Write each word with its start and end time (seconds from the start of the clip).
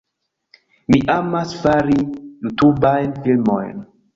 Mi 0.95 0.99
amas 1.17 1.53
fari 1.65 1.99
Jutubajn 2.07 3.17
filmojn 3.21 3.89